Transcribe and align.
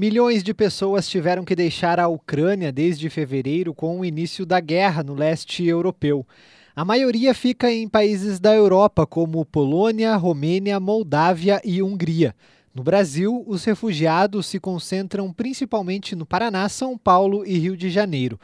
Milhões 0.00 0.42
de 0.42 0.54
pessoas 0.54 1.06
tiveram 1.06 1.44
que 1.44 1.54
deixar 1.54 2.00
a 2.00 2.08
Ucrânia 2.08 2.72
desde 2.72 3.10
fevereiro 3.10 3.74
com 3.74 4.00
o 4.00 4.04
início 4.06 4.46
da 4.46 4.58
guerra 4.58 5.02
no 5.02 5.12
leste 5.12 5.62
europeu. 5.62 6.26
A 6.74 6.86
maioria 6.86 7.34
fica 7.34 7.70
em 7.70 7.86
países 7.86 8.40
da 8.40 8.54
Europa, 8.54 9.06
como 9.06 9.44
Polônia, 9.44 10.16
Romênia, 10.16 10.80
Moldávia 10.80 11.60
e 11.62 11.82
Hungria. 11.82 12.34
No 12.74 12.82
Brasil, 12.82 13.44
os 13.46 13.62
refugiados 13.64 14.46
se 14.46 14.58
concentram 14.58 15.30
principalmente 15.34 16.16
no 16.16 16.24
Paraná, 16.24 16.66
São 16.70 16.96
Paulo 16.96 17.44
e 17.44 17.58
Rio 17.58 17.76
de 17.76 17.90
Janeiro. 17.90 18.40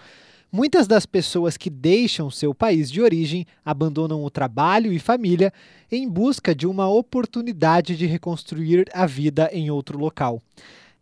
Muitas 0.53 0.87
das 0.87 1.07
pessoas 1.07 1.57
que 1.57 1.71
deixam 1.71 2.31
seu 2.31 2.55
país 2.55 2.91
de 2.91 3.01
origem 3.01 3.47
abandonam 3.65 4.23
o 4.23 4.29
trabalho 4.29 4.93
e 4.93 4.99
família 4.99 5.51
em 5.91 6.07
busca 6.07 6.55
de 6.55 6.67
uma 6.67 6.87
oportunidade 6.87 7.97
de 7.97 8.05
reconstruir 8.05 8.85
a 8.93 9.07
vida 9.07 9.49
em 9.55 9.71
outro 9.71 9.99
local. 9.99 10.43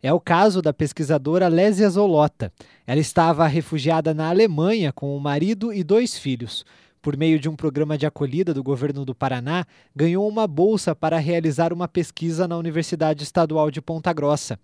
É 0.05 0.13
o 0.13 0.19
caso 0.19 0.61
da 0.61 0.71
pesquisadora 0.71 1.47
Lésia 1.47 1.89
Zolota. 1.89 2.53
Ela 2.85 2.99
estava 2.99 3.47
refugiada 3.47 4.13
na 4.13 4.29
Alemanha 4.29 4.93
com 4.93 5.17
o 5.17 5.19
marido 5.19 5.73
e 5.73 5.83
dois 5.83 6.15
filhos. 6.15 6.63
Por 7.01 7.17
meio 7.17 7.39
de 7.39 7.49
um 7.49 7.55
programa 7.55 7.97
de 7.97 8.05
acolhida 8.05 8.53
do 8.53 8.61
governo 8.61 9.03
do 9.03 9.15
Paraná, 9.15 9.65
ganhou 9.95 10.29
uma 10.29 10.45
bolsa 10.45 10.93
para 10.93 11.17
realizar 11.17 11.73
uma 11.73 11.87
pesquisa 11.87 12.47
na 12.47 12.55
Universidade 12.55 13.23
Estadual 13.23 13.71
de 13.71 13.81
Ponta 13.81 14.13
Grossa. 14.13 14.59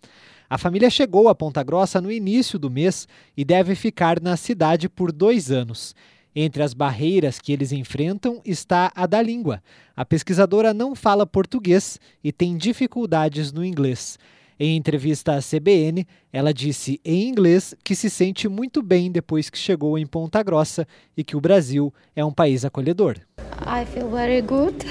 A 0.48 0.60
família 0.60 0.92
chegou 0.92 1.28
a 1.28 1.34
Ponta 1.34 1.64
Grossa 1.64 2.00
no 2.00 2.12
início 2.12 2.60
do 2.60 2.70
mês 2.70 3.08
e 3.36 3.44
deve 3.44 3.74
ficar 3.74 4.22
na 4.22 4.38
cidade 4.38 4.88
por 4.88 5.12
dois 5.12 5.50
anos. 5.50 5.96
Entre 6.36 6.62
as 6.62 6.76
barreiras 6.76 7.40
que 7.40 7.52
eles 7.52 7.72
enfrentam 7.72 8.40
está 8.46 8.92
a 8.94 9.08
da 9.08 9.20
língua. 9.20 9.64
A 9.98 10.06
pesquisadora 10.06 10.72
não 10.72 10.94
fala 10.94 11.26
português 11.26 12.00
e 12.24 12.32
tem 12.32 12.56
dificuldades 12.56 13.52
no 13.52 13.66
inglês. 13.66 14.20
Em 14.64 14.78
entrevista 14.78 15.34
à 15.34 15.40
CBN, 15.40 16.06
ela 16.32 16.54
disse 16.54 17.02
em 17.04 17.28
inglês 17.28 17.74
que 17.84 17.96
se 17.96 18.12
sente 18.12 18.48
muito 18.48 18.84
bem 18.84 19.12
depois 19.12 19.50
que 19.50 19.58
chegou 19.58 19.98
em 19.98 20.06
Ponta 20.06 20.44
Grossa 20.44 20.88
e 21.18 21.24
que 21.24 21.36
o 21.36 21.42
Brasil 21.42 21.92
é 22.16 22.24
um 22.24 22.32
país 22.32 22.64
acolhedor. 22.64 23.18
I 23.66 23.84
feel 23.92 24.08
very 24.12 24.40
good. 24.40 24.86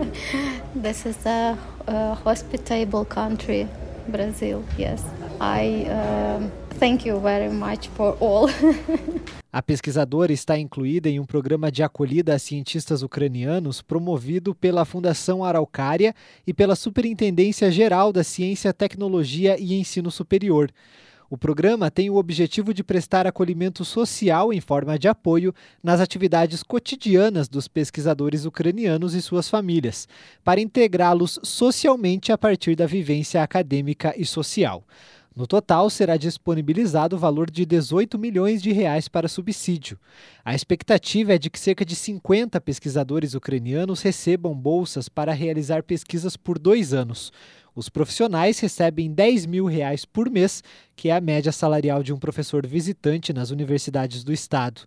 This 0.82 1.04
is 1.04 1.26
a, 1.26 1.58
a 1.86 2.18
hospitable 2.24 3.04
country, 3.04 3.68
Brazil. 4.08 4.64
Yes. 4.78 5.02
I 5.38 5.84
uh, 5.90 6.61
thank 6.82 7.06
you 7.06 7.20
very 7.20 7.48
much 7.48 7.88
for 7.90 8.16
all. 8.20 8.48
A 9.52 9.62
pesquisadora 9.62 10.32
está 10.32 10.58
incluída 10.58 11.08
em 11.08 11.20
um 11.20 11.24
programa 11.24 11.70
de 11.70 11.80
acolhida 11.80 12.34
a 12.34 12.38
cientistas 12.38 13.02
ucranianos 13.02 13.80
promovido 13.80 14.52
pela 14.52 14.84
Fundação 14.84 15.44
Araucária 15.44 16.12
e 16.44 16.52
pela 16.52 16.74
Superintendência 16.74 17.70
Geral 17.70 18.12
da 18.12 18.24
Ciência, 18.24 18.72
Tecnologia 18.72 19.56
e 19.60 19.74
Ensino 19.74 20.10
Superior. 20.10 20.72
O 21.30 21.38
programa 21.38 21.90
tem 21.90 22.10
o 22.10 22.16
objetivo 22.16 22.74
de 22.74 22.82
prestar 22.82 23.26
acolhimento 23.26 23.84
social 23.84 24.52
em 24.52 24.60
forma 24.60 24.98
de 24.98 25.06
apoio 25.06 25.54
nas 25.82 26.00
atividades 26.00 26.62
cotidianas 26.62 27.48
dos 27.48 27.68
pesquisadores 27.68 28.44
ucranianos 28.44 29.14
e 29.14 29.22
suas 29.22 29.48
famílias, 29.48 30.08
para 30.42 30.60
integrá-los 30.60 31.38
socialmente 31.44 32.32
a 32.32 32.38
partir 32.38 32.74
da 32.74 32.86
vivência 32.86 33.42
acadêmica 33.42 34.14
e 34.16 34.24
social. 34.24 34.82
No 35.34 35.46
total, 35.46 35.88
será 35.88 36.18
disponibilizado 36.18 37.16
o 37.16 37.18
valor 37.18 37.50
de 37.50 37.64
18 37.64 38.18
milhões 38.18 38.60
de 38.60 38.70
reais 38.70 39.08
para 39.08 39.28
subsídio. 39.28 39.98
A 40.44 40.54
expectativa 40.54 41.32
é 41.32 41.38
de 41.38 41.48
que 41.48 41.58
cerca 41.58 41.86
de 41.86 41.96
50 41.96 42.60
pesquisadores 42.60 43.32
ucranianos 43.32 44.02
recebam 44.02 44.54
bolsas 44.54 45.08
para 45.08 45.32
realizar 45.32 45.82
pesquisas 45.82 46.36
por 46.36 46.58
dois 46.58 46.92
anos. 46.92 47.32
Os 47.74 47.88
profissionais 47.88 48.60
recebem 48.60 49.10
10 49.10 49.46
mil 49.46 49.64
reais 49.64 50.04
por 50.04 50.28
mês, 50.28 50.62
que 50.94 51.08
é 51.08 51.16
a 51.16 51.20
média 51.20 51.50
salarial 51.50 52.02
de 52.02 52.12
um 52.12 52.18
professor 52.18 52.66
visitante 52.66 53.32
nas 53.32 53.50
universidades 53.50 54.22
do 54.22 54.34
estado. 54.34 54.82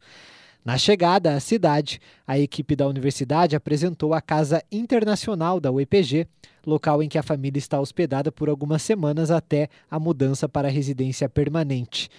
Na 0.65 0.79
chegada 0.79 1.35
à 1.35 1.39
cidade, 1.39 2.01
a 2.25 2.39
equipe 2.39 2.75
da 2.75 2.87
universidade 2.87 3.55
apresentou 3.55 4.15
a 4.15 4.19
Casa 4.19 4.63
Internacional 4.71 5.59
da 5.59 5.71
UEPG, 5.71 6.27
local 6.65 7.03
em 7.03 7.07
que 7.07 7.19
a 7.19 7.23
família 7.23 7.59
está 7.59 7.79
hospedada 7.79 8.31
por 8.31 8.49
algumas 8.49 8.81
semanas 8.81 9.29
até 9.29 9.69
a 9.91 9.99
mudança 9.99 10.49
para 10.49 10.67
a 10.67 10.71
residência 10.71 11.29
permanente. 11.29 12.09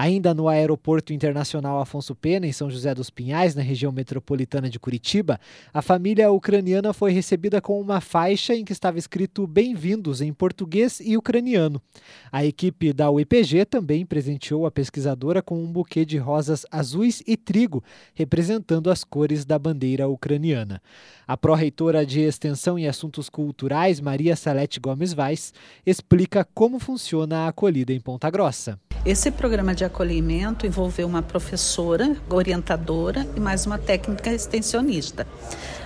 Ainda 0.00 0.32
no 0.32 0.46
Aeroporto 0.46 1.12
Internacional 1.12 1.80
Afonso 1.80 2.14
Pena, 2.14 2.46
em 2.46 2.52
São 2.52 2.70
José 2.70 2.94
dos 2.94 3.10
Pinhais, 3.10 3.56
na 3.56 3.62
região 3.62 3.90
metropolitana 3.90 4.70
de 4.70 4.78
Curitiba, 4.78 5.40
a 5.74 5.82
família 5.82 6.30
ucraniana 6.30 6.92
foi 6.92 7.10
recebida 7.10 7.60
com 7.60 7.80
uma 7.80 8.00
faixa 8.00 8.54
em 8.54 8.64
que 8.64 8.70
estava 8.70 8.96
escrito 8.96 9.44
Bem-vindos 9.44 10.20
em 10.20 10.32
português 10.32 11.00
e 11.00 11.16
ucraniano. 11.16 11.82
A 12.30 12.44
equipe 12.44 12.92
da 12.92 13.10
UEPG 13.10 13.64
também 13.64 14.06
presenteou 14.06 14.66
a 14.66 14.70
pesquisadora 14.70 15.42
com 15.42 15.60
um 15.60 15.66
buquê 15.66 16.04
de 16.04 16.16
rosas 16.16 16.64
azuis 16.70 17.20
e 17.26 17.36
trigo, 17.36 17.82
representando 18.14 18.92
as 18.92 19.02
cores 19.02 19.44
da 19.44 19.58
bandeira 19.58 20.06
ucraniana. 20.06 20.80
A 21.26 21.36
pró-reitora 21.36 22.06
de 22.06 22.20
Extensão 22.20 22.78
e 22.78 22.86
Assuntos 22.86 23.28
Culturais, 23.28 24.00
Maria 24.00 24.36
Salete 24.36 24.78
Gomes 24.78 25.12
Vaz, 25.12 25.52
explica 25.84 26.46
como 26.54 26.78
funciona 26.78 27.38
a 27.38 27.48
acolhida 27.48 27.92
em 27.92 27.98
Ponta 27.98 28.30
Grossa. 28.30 28.78
Esse 29.04 29.30
programa 29.30 29.74
de 29.74 29.84
acolhimento 29.84 30.66
envolveu 30.66 31.06
uma 31.06 31.22
professora, 31.22 32.16
orientadora 32.28 33.26
e 33.36 33.40
mais 33.40 33.64
uma 33.64 33.78
técnica 33.78 34.30
extensionista. 34.32 35.26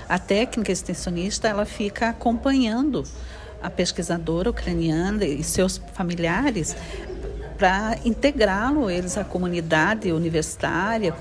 A 0.09 0.19
técnica 0.19 0.73
extensionista 0.73 1.47
ela 1.47 1.65
fica 1.65 2.09
acompanhando 2.09 3.05
a 3.63 3.71
pesquisadora 3.71 4.51
ucraniana 4.51 5.25
e 5.25 5.45
seus 5.45 5.81
familiares 5.95 6.75
para 7.59 7.97
integrá-lo 8.05 8.91
eles 8.91 9.17
à 9.17 9.23
comunidade 9.23 10.11
universitária, 10.11 11.15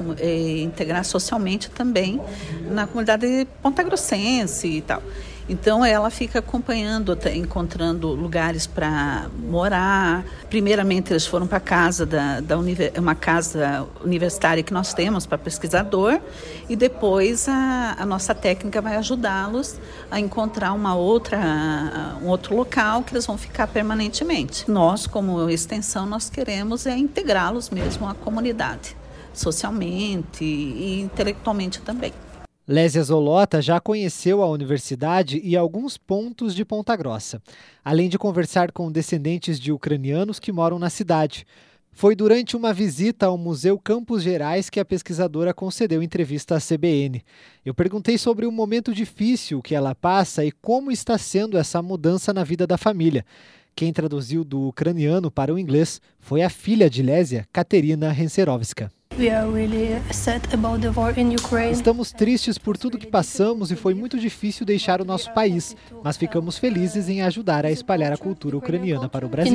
integrar 0.64 1.06
socialmente 1.06 1.70
também 1.70 2.20
na 2.72 2.88
comunidade 2.88 3.48
pontagrossense 3.62 4.68
e 4.68 4.82
tal. 4.82 5.04
Então 5.52 5.84
ela 5.84 6.10
fica 6.10 6.40
acompanhando, 6.40 7.18
encontrando 7.36 8.08
lugares 8.14 8.66
para 8.66 9.30
morar. 9.38 10.24
Primeiramente 10.50 11.12
eles 11.12 11.28
foram 11.28 11.46
para 11.46 11.60
casa 11.60 12.06
da, 12.06 12.40
da 12.40 12.58
uma 12.58 13.16
casa 13.16 13.86
universitária 14.02 14.64
que 14.64 14.74
nós 14.74 14.94
temos 14.94 15.26
para 15.26 15.38
pesquisador 15.38 16.22
e 16.70 16.76
depois 16.78 17.50
a, 17.50 17.98
a 18.00 18.06
nossa 18.06 18.34
técnica 18.34 18.82
vai 18.82 18.96
ajudá-los 18.96 19.78
a 20.10 20.22
encontrar 20.22 20.72
uma 20.72 20.96
outra 20.96 21.38
um 22.24 22.30
outro 22.30 22.56
local 22.56 23.04
que 23.04 23.12
eles 23.14 23.26
vão 23.26 23.38
ficar 23.38 23.68
permanentemente. 23.68 24.72
Nós 24.72 25.06
como 25.06 25.50
extensão 25.50 26.06
nós 26.06 26.30
queremos 26.30 26.86
é 26.86 26.96
integrá-los 26.96 27.70
mesmo 27.70 28.08
à 28.08 28.14
comunidade, 28.14 28.96
socialmente 29.34 30.46
e 30.46 31.02
intelectualmente 31.02 31.82
também. 31.82 32.14
Lésia 32.72 33.04
Zolota 33.04 33.62
já 33.62 33.82
conheceu 33.82 34.42
a 34.42 34.50
universidade 34.50 35.42
e 35.44 35.58
alguns 35.58 35.98
pontos 35.98 36.56
de 36.56 36.64
Ponta 36.64 36.96
Grossa, 36.96 37.42
além 37.84 38.08
de 38.08 38.18
conversar 38.18 38.72
com 38.72 38.90
descendentes 38.90 39.60
de 39.60 39.74
ucranianos 39.74 40.40
que 40.40 40.54
moram 40.54 40.80
na 40.80 40.90
cidade. 40.90 41.46
Foi 41.92 42.16
durante 42.16 42.56
uma 42.56 42.74
visita 42.74 43.26
ao 43.26 43.38
Museu 43.38 43.78
Campos 43.78 44.24
Gerais 44.24 44.70
que 44.70 44.80
a 44.80 44.86
pesquisadora 44.86 45.54
concedeu 45.54 46.02
entrevista 46.02 46.56
à 46.56 46.62
CBN. 46.62 47.22
Eu 47.66 47.74
perguntei 47.74 48.18
sobre 48.18 48.46
o 48.46 48.52
momento 48.54 48.94
difícil 48.94 49.62
que 49.62 49.76
ela 49.76 49.94
passa 49.94 50.46
e 50.46 50.52
como 50.54 50.94
está 50.94 51.18
sendo 51.18 51.58
essa 51.58 51.82
mudança 51.82 52.34
na 52.34 52.46
vida 52.46 52.66
da 52.66 52.78
família. 52.78 53.26
Quem 53.76 53.92
traduziu 53.92 54.46
do 54.46 54.70
ucraniano 54.70 55.30
para 55.30 55.54
o 55.54 55.60
inglês 55.60 56.00
foi 56.22 56.42
a 56.42 56.50
filha 56.50 56.90
de 56.90 57.04
Lésia, 57.04 57.46
Katerina 57.52 58.14
Renserovska. 58.14 58.90
Estamos 61.72 62.12
tristes 62.12 62.58
por 62.58 62.76
tudo 62.76 62.98
que 62.98 63.06
passamos 63.06 63.72
e 63.72 63.76
foi 63.76 63.94
muito 63.94 64.18
difícil 64.18 64.66
deixar 64.66 65.00
o 65.00 65.06
nosso 65.06 65.32
país, 65.32 65.76
mas 66.04 66.18
ficamos 66.18 66.58
felizes 66.58 67.08
em 67.08 67.22
ajudar 67.22 67.64
a 67.64 67.72
espalhar 67.72 68.12
a 68.12 68.18
cultura 68.18 68.58
ucraniana 68.58 69.08
para 69.08 69.24
o 69.24 69.30
Brasil. 69.30 69.54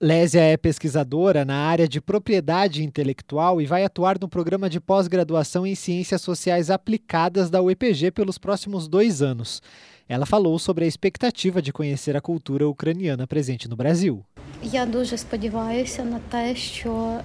Lésia 0.00 0.40
é 0.40 0.56
pesquisadora 0.56 1.44
na 1.44 1.56
área 1.56 1.86
de 1.86 2.00
propriedade 2.00 2.82
intelectual 2.82 3.60
e 3.60 3.66
vai 3.66 3.84
atuar 3.84 4.18
no 4.18 4.28
programa 4.28 4.68
de 4.70 4.80
pós-graduação 4.80 5.66
em 5.66 5.74
Ciências 5.74 6.22
Sociais 6.22 6.70
Aplicadas 6.70 7.50
da 7.50 7.60
UEPG 7.60 8.10
pelos 8.10 8.38
próximos 8.38 8.88
dois 8.88 9.20
anos. 9.20 9.62
Ela 10.07 10.25
falou 10.25 10.57
sobre 10.57 10.85
a 10.85 10.87
expectativa 10.87 11.61
de 11.61 11.71
conhecer 11.71 12.17
a 12.17 12.21
cultura 12.21 12.67
ucraniana 12.67 13.27
presente 13.27 13.67
no 13.69 13.75
Brasil. 13.75 14.25
Я 14.63 14.85
дуже 14.85 15.17
сподіваюся 15.17 16.03
на 16.03 16.19
те, 16.31 16.55
що 16.55 17.19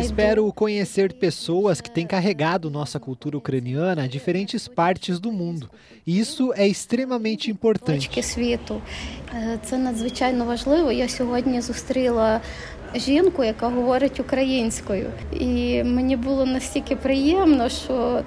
Espero 0.00 0.52
conhecer 0.52 1.12
pessoas 1.12 1.80
que 1.80 1.90
têm 1.90 2.06
carregado 2.06 2.68
nossa 2.70 2.98
cultura 2.98 3.36
ucraniana 3.36 4.02
a 4.02 4.08
diferentes 4.08 4.66
partes 4.66 5.20
do 5.20 5.30
mundo. 5.30 5.70
E 6.04 6.18
isso 6.18 6.52
é 6.54 6.66
extremamente 6.66 7.50
importante. 7.50 8.08
Це 9.64 9.78
надзвичайно 9.78 10.44
важливо. 10.44 10.92
Я 10.92 11.08
сьогодні 11.08 11.60
зустріла 11.60 12.40
жінку, 12.94 13.44
яка 13.44 13.68
говорить 13.68 14.20
українською, 14.20 15.10
і 15.40 15.82
мені 15.84 16.16
було 16.16 16.46
настільки 16.46 16.96
приємно, 16.96 17.68
що 17.68 18.22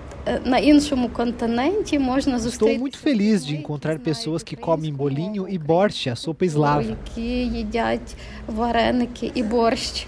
на 0.45 0.57
іншому 0.57 1.09
континенті 1.09 1.99
можна 1.99 2.39
зустріти. 2.39 2.73
Estou 2.73 2.81
muito 2.81 2.97
feliz 2.97 3.45
de 3.45 3.55
encontrar 3.55 3.99
pessoas 3.99 4.43
que 4.43 4.55
comem 4.55 4.93
bolinho 4.95 5.47
e 5.47 5.57
borscht, 5.57 6.07
a 6.07 6.15
sopa 6.15 6.45
eslava. 6.45 6.83
Які 6.83 7.55
їдять 7.57 8.15
вареники 8.47 9.31
і 9.35 9.43
борщ. 9.43 10.05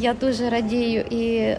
Я 0.00 0.14
дуже 0.14 0.50
радію 0.50 1.00
і 1.10 1.54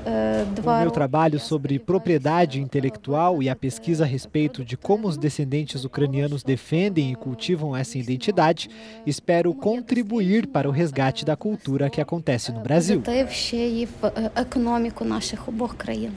два. 0.56 0.80
O 0.80 0.82
meu 0.82 0.92
trabalho 0.92 1.40
sobre 1.40 1.80
propriedade 1.80 2.60
intelectual 2.60 3.42
e 3.44 3.50
a 3.50 3.56
pesquisa 3.56 4.04
a 4.04 4.08
respeito 4.08 4.66
de 4.66 4.76
como 4.76 5.08
os 5.08 5.18
descendentes 5.18 5.86
ucranianos 5.86 6.44
defendem 6.44 7.12
e 7.12 7.16
cultivam 7.16 7.76
essa 7.76 7.98
identidade, 7.98 8.70
espero 9.06 9.54
contribuir 9.54 10.48
para 10.48 10.68
o 10.68 10.72
resgate 10.72 11.24
da 11.24 11.36
cultura 11.36 11.90
que 11.90 12.02
acontece 12.02 12.52
no 12.52 12.62
Brasil. 12.68 13.02
ще 13.30 13.68
і 13.68 13.86
в 13.86 14.12
економіку 14.36 15.06
наших 15.06 15.48
обох 15.48 15.78
країн. 15.78 16.12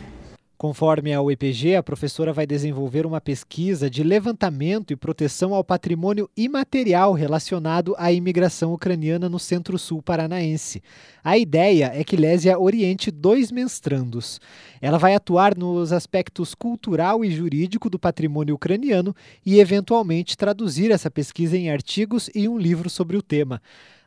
Conforme 0.61 1.11
a 1.11 1.19
UEPG, 1.19 1.75
a 1.75 1.81
professora 1.81 2.31
vai 2.31 2.45
desenvolver 2.45 3.03
uma 3.03 3.19
pesquisa 3.19 3.89
de 3.89 4.03
levantamento 4.03 4.93
e 4.93 4.95
proteção 4.95 5.55
ao 5.55 5.63
patrimônio 5.63 6.29
imaterial 6.37 7.13
relacionado 7.13 7.95
à 7.97 8.11
imigração 8.11 8.71
ucraniana 8.71 9.27
no 9.27 9.39
Centro-Sul 9.39 10.03
paranaense. 10.03 10.83
A 11.23 11.35
ideia 11.35 11.91
é 11.95 12.03
que 12.03 12.15
Lésia 12.15 12.59
oriente 12.59 13.09
dois 13.09 13.51
mestrandos. 13.51 14.39
Ela 14.79 14.99
vai 14.99 15.15
atuar 15.15 15.57
nos 15.57 15.91
aspectos 15.91 16.53
cultural 16.53 17.25
e 17.25 17.31
jurídico 17.31 17.89
do 17.89 17.97
patrimônio 17.97 18.53
ucraniano 18.53 19.15
e, 19.43 19.59
eventualmente, 19.59 20.37
traduzir 20.37 20.91
essa 20.91 21.09
pesquisa 21.09 21.57
em 21.57 21.71
artigos 21.71 22.29
e 22.35 22.47
um 22.47 22.59
livro 22.59 22.87
sobre 22.87 23.17
o 23.17 23.23
tema. 23.23 23.59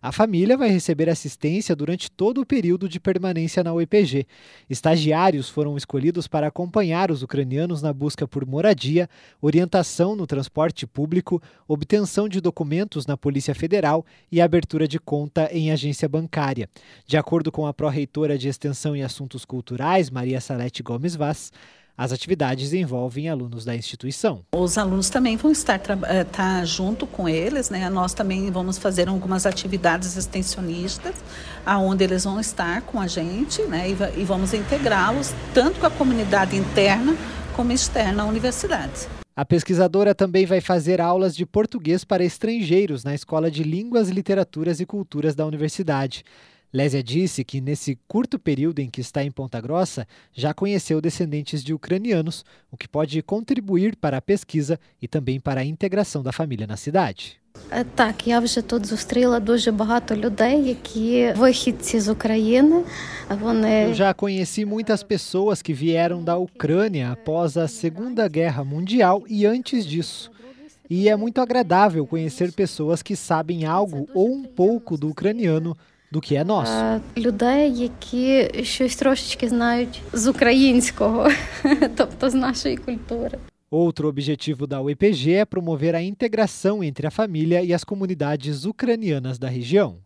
A 0.05 0.13
família 0.13 0.55
vai 0.55 0.69
receber 0.69 1.09
assistência 1.09 1.75
durante 1.75 2.11
todo 2.11 2.43
o 2.43 2.45
período 2.45 2.91
de 2.91 3.01
permanência 3.01 3.65
na 3.65 3.73
UEPG. 3.73 4.27
Estagiários 4.69 5.49
foram 5.49 5.79
escolhidos 5.79 6.29
para 6.29 6.47
acompanhar 6.47 7.11
os 7.11 7.23
ucranianos 7.23 7.81
na 7.81 7.91
busca 7.91 8.29
por 8.29 8.45
moradia, 8.45 9.09
orientação 9.41 10.15
no 10.15 10.27
transporte 10.27 10.87
público, 10.87 11.43
obtenção 11.67 12.29
de 12.29 12.39
documentos 12.39 13.07
na 13.07 13.17
Polícia 13.17 13.55
Federal 13.55 14.05
e 14.31 14.43
abertura 14.43 14.87
de 14.87 14.99
conta 14.99 15.49
em 15.51 15.73
agência 15.73 16.07
bancária. 16.07 16.69
De 17.07 17.17
acordo 17.17 17.51
com 17.51 17.67
a 17.67 17.73
pró-reitora 17.73 18.37
de 18.37 18.47
Extensão 18.47 18.95
e 18.95 19.03
Assuntos 19.03 19.47
Culturais, 19.47 20.11
Maria 20.11 20.39
Salete 20.39 20.83
Gomes 20.83 21.17
Vaz, 21.17 21.51
as 21.97 22.13
atividades 22.13 22.73
envolvem 22.73 23.29
alunos 23.29 23.65
da 23.65 23.75
instituição. 23.75 24.45
Os 24.55 24.77
alunos 24.77 25.09
também 25.09 25.37
vão 25.37 25.53
estar 25.53 25.81
eh, 26.09 26.25
tá 26.25 26.65
junto 26.65 27.07
com 27.07 27.29
eles, 27.29 27.71
né? 27.71 27.89
Nós 27.89 28.13
também 28.13 28.51
vamos 28.51 28.79
fazer 28.79 29.09
algumas 29.09 29.47
atividades 29.47 30.17
extensionistas, 30.17 31.15
aonde 31.65 32.03
eles 32.05 32.25
vão 32.25 32.41
estar 32.41 32.83
com 32.83 33.01
a 33.01 33.07
gente, 33.07 33.63
né? 33.63 33.89
E, 33.89 34.21
e 34.21 34.25
vamos 34.25 34.53
integrá-los 34.53 35.33
tanto 35.53 35.79
com 35.79 35.87
a 35.87 35.91
comunidade 35.91 36.57
interna 36.57 37.17
como 37.55 37.71
externa 37.71 38.25
à 38.25 38.27
universidade. 38.27 39.07
A 39.37 39.45
pesquisadora 39.45 40.15
também 40.15 40.47
vai 40.47 40.61
fazer 40.61 41.01
aulas 41.01 41.35
de 41.35 41.45
português 41.45 42.05
para 42.05 42.25
estrangeiros 42.25 43.03
na 43.03 43.15
Escola 43.15 43.51
de 43.51 43.65
Línguas, 43.65 44.09
Literaturas 44.09 44.79
e 44.79 44.87
Culturas 44.87 45.35
da 45.35 45.45
universidade. 45.45 46.25
Lésia 46.74 47.02
disse 47.02 47.44
que, 47.44 47.60
nesse 47.60 47.98
curto 48.08 48.38
período 48.38 48.80
em 48.80 48.90
que 48.90 49.02
está 49.02 49.24
em 49.24 49.32
Ponta 49.32 49.60
Grossa, 49.60 50.08
já 50.34 50.54
conheceu 50.54 51.02
descendentes 51.02 51.64
de 51.64 51.74
ucranianos, 51.74 52.46
o 52.72 52.78
que 52.78 52.88
pode 52.88 53.22
contribuir 53.24 53.96
para 53.96 54.18
a 54.18 54.22
pesquisa 54.22 54.80
e 55.02 55.08
também 55.08 55.40
para 55.40 55.62
a 55.62 55.66
integração 55.66 56.22
da 56.22 56.32
família 56.32 56.68
na 56.68 56.78
cidade. 56.78 57.40
Так, 57.96 58.28
я 58.28 58.40
вже 58.40 58.62
тут 58.62 58.86
зустріла 58.86 59.40
дуже 59.40 59.72
багато 59.72 60.16
людей, 60.16 60.68
які 60.68 61.34
вихідці 61.38 62.00
з 62.00 62.10
України. 62.10 62.84
Вони 63.42 63.88
Eu 63.88 63.94
já 63.94 64.14
conheci 64.14 64.66
muitas 64.66 65.04
pessoas 65.04 65.62
que 65.62 65.74
vieram 65.74 66.24
da 66.24 66.38
Ucrânia 66.38 67.12
após 67.12 67.58
a 67.58 67.68
Segunda 67.68 68.28
Guerra 68.28 68.64
Mundial 68.64 69.24
e 69.28 69.46
antes 69.46 69.86
disso. 69.86 70.32
E 70.90 71.10
é 71.10 71.16
muito 71.16 71.40
agradável 71.42 72.08
conhecer 72.08 72.52
pessoas 72.52 73.04
que 73.04 73.16
sabem 73.16 73.66
algo 73.66 74.08
ou 74.14 74.32
um 74.32 74.44
pouco 74.44 74.98
do 74.98 75.10
ucraniano 75.10 75.78
do 76.14 76.22
que 76.22 76.36
é 76.36 76.44
nosso. 76.44 77.02
Людей, 77.18 77.78
які 77.78 78.50
щось 78.64 78.96
трошечки 78.96 79.50
знають 79.50 80.02
з 80.14 80.28
українського, 80.28 81.30
тобто 81.96 82.30
з 82.30 82.34
нашої 82.34 82.78
культури. 82.78 83.38
Outro 83.72 84.08
objetivo 84.08 84.66
da 84.66 84.82
UEPG 84.82 85.24
é 85.42 85.46
promover 85.46 85.94
a 85.94 86.02
integração 86.02 86.84
entre 86.84 87.06
a 87.06 87.12
família 87.12 87.62
e 87.62 87.72
as 87.72 87.84
comunidades 87.84 88.66
ucranianas 88.66 89.38
da 89.38 89.48
região. 89.48 90.00